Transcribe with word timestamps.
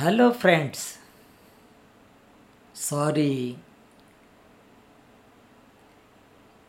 Hello 0.00 0.30
friends 0.30 0.96
sorry 2.76 3.56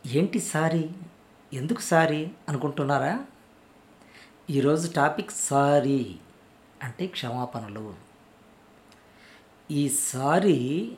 ఏంటి 0.06 0.38
sorry 0.38 0.90
ఎందుకు 1.52 1.80
sorry 1.80 2.30
అనుకుంటున్నారా? 2.48 3.24
ఈరోజు 4.50 4.92
టాపిక్ 4.92 5.30
సారీ 5.30 6.18
అంటే 6.82 7.06
క్షమాపణలు. 7.06 7.94
ఈ 9.70 9.88
సారీ 9.88 10.96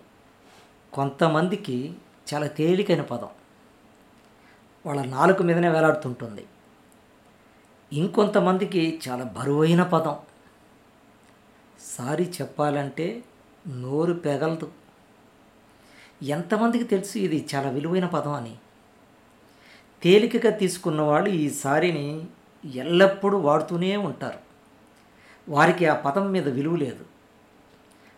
కొంతమందికి 0.92 1.94
చాలా 2.34 2.46
తేలికైన 2.46 3.02
పదం. 3.02 3.28
వాళ్ళ 4.86 5.04
నాలుక 5.04 5.42
మీదనే 5.42 5.68
వేలాడుతుంటుంది. 5.68 6.46
ఇంకొంతమందికి 7.92 9.00
చాలా 9.08 9.24
బరువైన 9.24 9.82
పదం. 9.82 10.16
సారీ 11.82 12.24
చెప్పాలంటే 12.24 13.22
నోరు 13.68 14.12
పెగలదు. 14.12 14.72
ఎంతమందికి 16.22 16.84
తెలుసు 16.84 17.18
ఇది 17.18 17.48
చాలా 17.54 17.70
విలువైన 17.70 18.06
పదం 18.06 18.32
అని? 18.32 18.56
తేలికగా 20.02 20.56
తీసుకున్న 20.56 21.00
వాళ్ళు 21.00 21.30
ఈ 21.30 21.50
సారీని 21.50 22.26
ఎల్లప్పుడూ 22.64 23.38
వాడుతూనే 23.38 23.96
ఉంటారు. 23.96 24.38
వారికి 25.48 25.86
ఆ 25.86 25.94
పదం 25.94 26.30
మీద 26.30 26.48
విలువ 26.48 26.76
లేదు. 26.76 27.04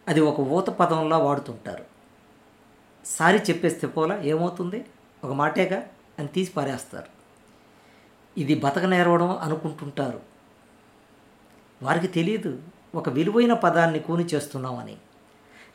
అది 0.08 0.20
ఒక 0.20 0.40
ఊత 0.40 0.66
పదంలా 0.66 1.18
వాడుతుంటారు. 1.18 1.84
సారీ 3.06 3.38
చెప్పేస్తే 3.38 3.86
పోలా 3.86 4.22
ఏమవుతుంది? 4.22 4.84
ఒక 5.24 5.32
మాటేగా? 5.32 5.88
అని 6.18 6.28
తీసి 6.28 6.52
పారేస్తారు. 6.52 7.06
ఇది 8.40 8.54
బతక 8.54 8.84
నేరవడం 8.84 9.30
అనుకుంటుంటారు. 9.30 10.20
వారికి 11.82 12.06
తెలియదు 12.06 12.62
ఒక 12.94 13.08
విలువైన 13.08 13.52
పదాన్ని 13.52 13.98
కూని 13.98 14.24
చేస్తున్నామని. 14.24 14.96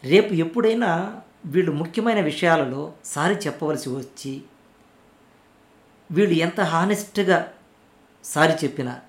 రేపు 0.03 0.33
ఎప్పుడైనా 0.33 1.21
వీళ్ళు 1.45 1.71
ముఖ్యమైన 1.71 2.21
విషయాలలో 2.21 2.93
సారి 3.05 3.35
చెప్పవలసి 3.35 3.89
వచ్చి 3.89 4.43
వీళ్ళు 6.11 6.35
ఎంత 6.35 6.61
హానెస్ట్గా 6.61 7.53
సారి 8.23 8.53
చెప్పినా 8.53 8.99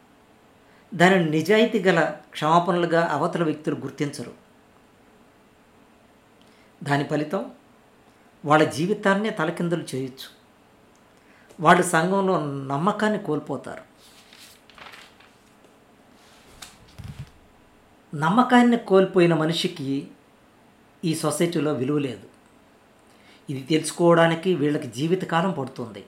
దానిని 0.94 1.30
నిజాయితీ 1.30 1.80
గల 1.80 2.14
క్షమాపణలుగా 2.32 3.06
అవతల 3.06 3.44
వ్యక్తులు 3.44 3.76
గుర్తించరు. 3.76 4.32
దాని 6.82 7.04
ఫలితం 7.04 7.50
వాళ్ళ 8.44 8.64
జీవితాన్నే 8.64 9.30
తలకిందులు 9.30 9.84
చేయొచ్చు. 9.94 10.40
వాళ్ళు 11.60 11.82
సంఘంలో 11.82 12.40
నమ్మకాన్ని 12.46 13.18
కోల్పోతారు. 13.18 13.89
నమ్మకాన్ని 18.12 18.76
కోల్పోయిన 18.76 19.34
మనిషికి 19.34 20.08
ఈ 21.04 21.14
సొసైటీలో 21.14 21.72
విలువ 21.72 21.98
లేదు. 21.98 22.26
ఇది 23.50 23.60
తెలుసుకోవడానికి 23.60 24.54
వీళ్ళకి 24.54 24.86
జీవితకాలం 24.86 25.52
పడుతుంది. 25.52 26.04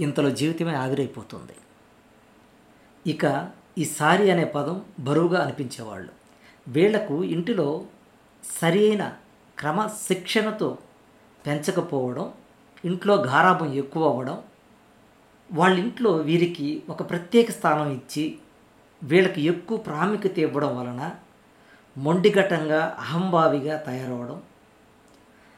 ఇంతలో 0.00 0.30
జీవితమే 0.30 0.74
ఆవిరైపోతుంది. 0.74 1.54
ఇక 3.06 3.50
ఈ 3.78 3.84
సారీ 3.84 4.30
అనే 4.30 4.44
పదం 4.44 4.82
బరువుగా 5.00 5.42
అనిపించేవాళ్ళు. 5.42 6.12
వీళ్ళకు 6.68 7.24
ఇంటిలో 7.24 7.84
సరి 8.60 8.88
అయిన 8.88 9.12
క్రమశిక్షణతో 9.58 10.78
పెంచకపోవడం 11.46 12.32
ఇంట్లో 12.84 13.14
గారాభం 13.14 13.74
ఎక్కువ 13.74 14.08
అవ్వడం 14.08 14.42
వాళ్ళ 15.52 15.78
ఇంట్లో 15.78 16.10
వీరికి 16.12 16.82
ఒక 16.90 17.10
ప్రత్యేక 17.10 17.50
స్థానం 17.50 17.88
ఇచ్చి 17.90 18.38
వీళ్ళకి 19.02 19.40
ఎక్కువ 19.42 19.76
ప్రాముఖ్యత 19.78 20.38
ఇవ్వడం 20.38 20.76
వలన 20.76 21.02
మొండిఘటంగా 21.96 22.80
అహంభావిగా 22.98 23.76
తయారవడం. 23.76 24.38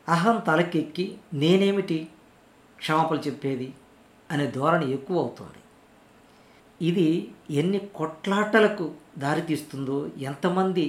అహం 0.09 0.37
తలకెక్కి 0.39 1.07
నేనేమిటి 1.33 1.99
క్షమాపలు 2.79 3.19
చెప్పేది 3.19 3.69
అనే 4.31 4.47
ధోరణి 4.51 4.87
ఎక్కువ 4.93 5.19
అవుతుంది 5.19 5.61
ఇది 6.81 7.07
ఎన్ని 7.51 7.79
కొట్లాటలకు 7.95 8.87
దారితీస్తుందో 9.19 9.97
ఎంతమంది 10.21 10.87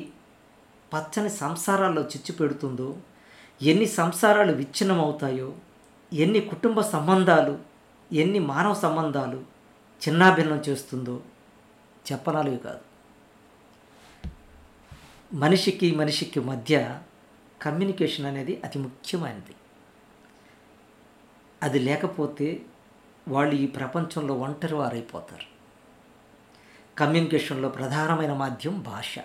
పచ్చని 0.93 1.29
సంసారాల్లో 1.29 2.01
చిచ్చు 2.03 2.33
పెడుతుందో 2.33 2.89
ఎన్ని 3.61 3.87
సంసారాలు 3.91 4.53
విచ్ఛిన్నమవుతాయో 4.53 5.49
ఎన్ని 6.11 6.39
కుటుంబ 6.39 6.79
సంబంధాలు 6.91 7.55
ఎన్ని 8.13 8.39
మానవ 8.39 8.73
సంబంధాలు 8.73 9.39
చిన్నాభిన్నం 10.01 10.59
చేస్తుందో 10.69 11.15
చెప్పనాలివి 12.11 12.57
కాదు. 12.57 12.79
మనిషికి 15.33 15.95
మనిషికి 15.95 16.39
మధ్య 16.39 17.01
కమ్యూనికేషన్ 17.61 18.25
అనేది 18.25 18.61
అతి 18.63 18.79
ముఖ్యమైనది. 18.79 19.55
అది 21.63 21.79
లేకపోతే 21.79 22.65
వాళ్ళు 23.27 23.55
ఈ 23.55 23.67
ప్రపంచంలో 23.67 24.33
ఒంటరి 24.33 24.75
వారైపోతారు 24.75 25.59
కమ్యూనికేషన్లో 26.97 27.69
ప్రధానమైన 27.69 28.33
మాధ్యం 28.33 28.81
భాష. 28.81 29.19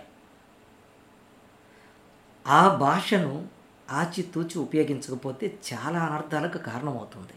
ఆ 2.46 2.76
భాషను 2.76 3.48
ఆచితూచి 3.90 4.58
ఉపయోగించకపోతే 4.58 5.58
చాలా 5.72 6.00
అనర్థాలకు 6.00 6.58
కారణమవుతుంది. 6.58 7.32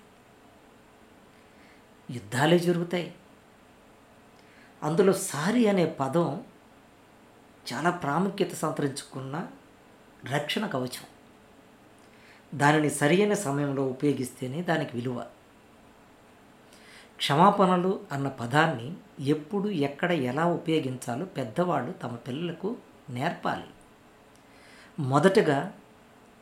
యుద్ధాలే 2.14 2.60
జరుగుతాయి. 2.60 3.14
అందులో 4.84 5.14
సారీ 5.14 5.68
అనే 5.68 5.86
పదం 5.86 6.44
చాలా 7.74 7.90
ప్రాముఖ్యత 7.90 8.54
సంతరించుకున్న 8.54 9.48
రక్షణ 10.32 10.68
కవచం. 10.68 11.06
దానిని 12.56 12.90
సరైన 12.90 13.34
సమయంలో 13.34 13.84
ఉపయోగిస్తేనే 13.84 14.62
దానికి 14.62 14.92
విలువ. 14.94 15.26
క్షమాపణలు 17.18 18.06
అన్న 18.12 18.28
పదాన్ని 18.28 18.94
ఎప్పుడు 19.20 19.70
ఎక్కడ 19.70 20.12
ఎలా 20.12 20.46
ఉపయోగించాలో 20.46 21.26
పెద్దవాళ్ళు 21.26 21.92
తమ 21.92 22.16
పిల్లలకు 22.16 22.78
నేర్పాలి. 23.10 23.68
మొదటగా 25.00 25.74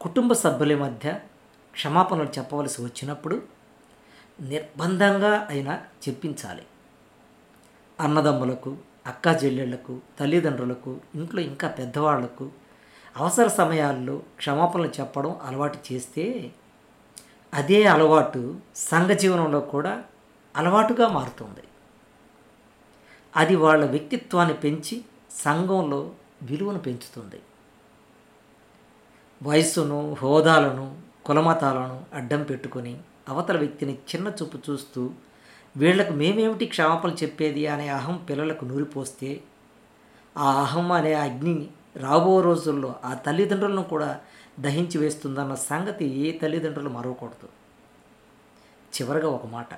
కుటుంబ 0.01 0.33
సభ్యుల 0.33 0.77
మధ్య 0.77 1.19
క్షమాపణలు 1.73 2.29
చెప్పవలసి 2.37 2.83
వచ్చినప్పుడు 2.83 3.43
నిర్బంధంగా 4.41 5.47
అయినా 5.49 5.85
చెప్పించాలి. 6.09 6.63
అన్నదమ్ములకు 7.99 8.77
అక్క 9.07 9.27
చెల్లెళ్ళకు 9.43 9.99
తల్లిదండ్రులకు 10.19 10.99
ఇంట్లో 11.15 11.41
ఇంకా 11.41 11.67
పెద్దవాళ్ళకు 11.67 12.51
అవసర 13.17 13.47
సమయాల్లో 13.47 14.21
క్షమాపణలు 14.37 14.91
చెప్పడం 14.99 15.35
అలవాటు 15.43 15.93
చేస్తే 15.93 16.51
అదే 17.53 17.83
అలవాటు 17.83 18.59
సంఘ 18.75 19.09
జీవనంలో 19.09 19.59
కూడా 19.59 20.03
అలవాటుగా 20.55 21.07
మారుతుంది. 21.07 21.63
అది 23.35 23.55
వాళ్ళ 23.55 23.85
వ్యక్తిత్వాన్ని 23.85 24.53
పెంచి 24.53 25.03
సంఘంలో 25.31 26.11
విలువను 26.41 26.79
పెంచుతుంది. 26.79 27.39
వయస్సును 29.43 30.13
హోదాలను 30.21 30.97
కులమతాలను 31.25 32.05
అడ్డం 32.13 32.43
పెట్టుకొని 32.43 32.99
అవతల 33.29 33.57
వ్యక్తిని 33.57 33.93
చిన్న 33.93 34.27
చూపు 34.27 34.57
చూస్తూ 34.69 35.13
వీళ్ళకు 35.77 36.13
మేమేమిటి 36.13 36.65
క్షమాపణలు 36.65 37.17
చెప్పేది 37.23 37.67
అనే 37.67 37.87
అహం 37.87 38.17
పిల్లలకు 38.17 38.65
నూరిపోస్తే 38.65 39.43
ఆ 40.37 40.61
అహం 40.61 40.91
అనే 40.91 41.13
అగ్నిని 41.13 41.69
రాబో 41.95 42.41
రోజుల్లో 42.41 42.95
ఆ 43.03 43.13
తల్లిదండ్రులను 43.13 43.83
కూడా 43.83 44.19
దహించి 44.59 44.97
వేస్తుందన్న 44.97 45.55
సంగతి 45.55 46.05
ఏ 46.05 46.37
తల్లిదండ్రులు 46.37 46.89
మరవకూడదు. 46.89 47.49
చివరగా 48.93 49.29
ఒక 49.29 49.45
మాట. 49.45 49.69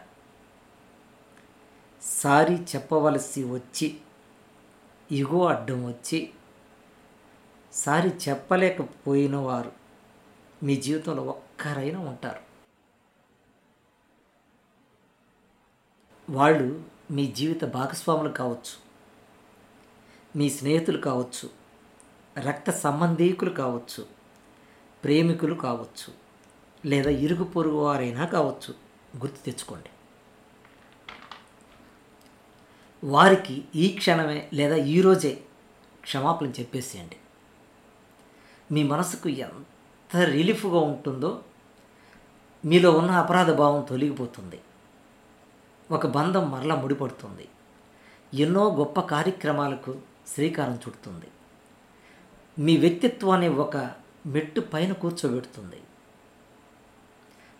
సారీ 2.01 2.55
చెప్పవలసి 2.75 3.43
వచ్చి 3.43 3.97
ఇగో 5.11 5.45
అడ్డం 5.47 5.85
వచ్చి 5.87 6.29
సారీ 7.73 8.11
చెప్పలేకపోయిన 8.29 9.35
వారు 9.35 9.71
మీ 10.63 10.75
జీవితంలో 10.75 11.23
ఒక్కరైనా 11.23 11.99
ఉంటారు. 11.99 12.46
వాళ్ళు 16.29 16.83
మీ 17.11 17.27
జీవిత 17.27 17.63
భాగస్వాములు 17.65 18.29
కావచ్చు 18.29 18.87
మీ 20.35 20.49
స్నేహితులు 20.49 20.97
కావచ్చు 20.97 21.49
రక్త 22.39 22.71
సంబంధీకులు 22.71 23.49
కావచ్చు 23.49 24.07
ప్రేమికులు 25.03 25.55
కావచ్చు 25.55 26.13
లేదా 26.85 27.09
ఇరుగు 27.09 27.43
పొరుగు 27.43 27.75
వారైనా 27.75 28.25
కావచ్చు 28.25 28.73
గుర్తు 29.17 29.45
తెచ్చుకోండి. 29.45 29.89
వారికి 33.03 33.65
ఈ 33.75 33.95
క్షణమే 33.97 34.49
లేదా 34.53 34.75
ఈరోజే 34.75 35.43
క్షమాపణ 36.01 36.47
చెప్పేసేయండి. 36.47 37.17
మీ 38.71 38.83
మనసుకు 38.83 39.29
ఎంత 39.29 40.17
రిలీఫ్గా 40.17 40.79
ఉంటుందో 40.79 41.43
మీలో 42.65 42.91
ఉన్న 42.91 43.11
అపరాధ 43.11 43.51
భావం 43.51 43.81
తొలగిపోతుంది. 43.83 44.59
ఒక 45.91 46.07
బంధం 46.07 46.51
మరలా 46.51 46.75
ముడిపడుతుంది. 46.75 47.47
ఎన్నో 48.33 48.75
గొప్ప 48.75 48.99
కార్యక్రమాలకు 48.99 49.95
శ్రీకారం 50.27 50.73
చుడుతుంది. 50.73 51.25
మీ 52.59 52.77
వ్యక్తిత్వాన్ని 52.77 53.47
ఒక 53.47 53.91
మెట్టు 54.25 54.61
పైన 54.61 54.93
కూర్చోబెడుతుంది. 54.93 55.81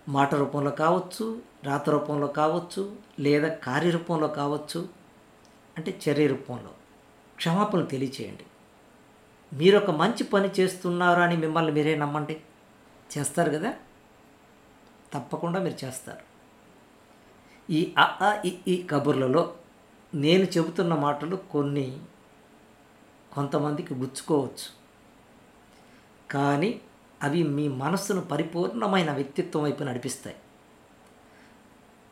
మాట 0.09 0.35
రూపంలో 0.35 0.71
కావచ్చు 0.71 1.41
రాత 1.63 1.89
రూపంలో 1.89 2.27
కావచ్చు 2.27 2.95
లేదా 3.19 3.47
కార్యరూపంలో 3.47 4.27
కావచ్చు 4.27 4.89
అంటే 5.77 5.99
చర్య 6.09 6.27
రూపంలో. 6.27 6.69
క్షమాపణలు 7.35 7.85
తెలియచేయండి. 7.85 8.45
మీరు 9.53 9.77
ఒక 9.77 9.91
మంచి 9.91 10.23
పని 10.23 10.49
చేస్తున్నారు 10.59 11.21
అని 11.21 11.37
మిమ్మల్ని 11.37 11.71
మీరే 11.71 11.95
నమ్మండి? 11.95 12.41
చేస్తారు 13.17 13.49
కదా? 13.49 13.73
తప్పకుండా 15.13 15.59
మీరు 15.59 15.85
చేస్తారు. 15.85 16.36
ఈ 17.69 17.95
అ 17.97 18.41
ఇ 18.45 18.57
ఈ 18.67 18.87
కబుర్లలో 18.91 19.55
నేను 20.13 20.43
చెబుతున్న 20.43 20.93
మాటలు 20.95 21.35
కొన్ని 21.35 21.99
కొంతమందికి 23.33 23.93
గుచ్చుకోవచ్చు. 23.93 24.67
కానీ 26.31 26.81
అవి 27.23 27.43
మీ 27.43 27.67
మనస్సును 27.67 28.21
పరిపూర్ణమైన 28.21 29.11
వ్యక్తిత్వం 29.11 29.63
వైపు 29.63 29.83
నడిపిస్తాయి. 29.83 30.35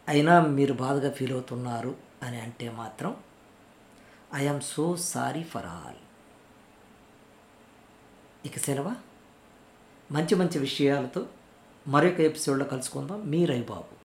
అయినా 0.07 0.42
మీరు 0.42 0.74
బాధగా 0.74 1.12
ఫీల్ 1.12 1.31
అవుతున్నారు 1.31 1.96
అని 2.24 2.42
అంటే 2.42 2.69
మాత్రం 2.69 3.16
I'm 4.34 4.62
so 4.62 4.98
sorry 4.98 5.44
for 5.44 5.66
all. 5.66 6.01
ఇక 8.46 8.58
సెలవా. 8.58 8.96
మంచి 10.12 10.36
మంచి 10.36 10.60
విషయాలతో 10.60 11.28
మరొక 11.88 12.19
ఎపిసోడ్లో 12.19 12.66
కలుసుకుందాం. 12.66 13.30
మీ 13.30 13.46
రవిబాబు. 13.46 13.86